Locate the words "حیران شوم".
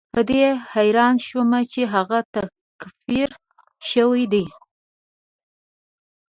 0.73-1.51